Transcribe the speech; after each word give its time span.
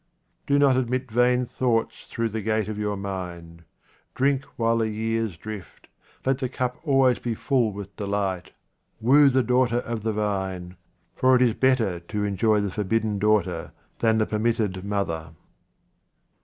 Do 0.47 0.57
not 0.57 0.77
admit 0.77 1.11
vain 1.11 1.45
thoughts 1.45 2.05
through 2.09 2.29
the 2.29 2.41
gate 2.41 2.67
of 2.67 2.79
your 2.79 2.97
mind. 2.97 3.63
Drink 4.15 4.45
while 4.55 4.79
the 4.79 4.89
years 4.89 5.37
drift, 5.37 5.89
let 6.25 6.39
the 6.39 6.49
cup 6.49 6.83
be 6.83 6.87
always 6.89 7.19
full 7.19 7.71
with 7.71 7.95
delight, 7.97 8.49
woo 8.99 9.29
the 9.29 9.43
daughter 9.43 9.77
of 9.81 10.01
the 10.01 10.11
vine, 10.13 10.75
for 11.15 11.35
it 11.35 11.41
is 11.43 11.53
better 11.53 11.99
to 11.99 12.23
enjoy 12.23 12.61
the 12.61 12.71
forbidden 12.71 13.19
daughter 13.19 13.73
than 13.99 14.17
the 14.17 14.25
permitted 14.25 14.83
mother. 14.83 15.33